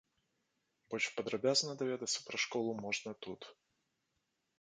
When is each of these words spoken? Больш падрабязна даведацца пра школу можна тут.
Больш 0.93 1.05
падрабязна 1.17 1.75
даведацца 1.81 2.19
пра 2.29 2.37
школу 2.45 2.71
можна 2.87 3.11
тут. 3.27 3.41